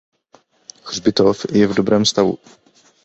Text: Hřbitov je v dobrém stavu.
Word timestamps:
Hřbitov 0.89 1.45
je 1.51 1.61
v 1.67 1.73
dobrém 1.77 2.05
stavu. 2.09 2.37